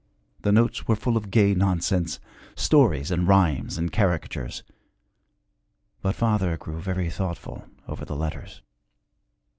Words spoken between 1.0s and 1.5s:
of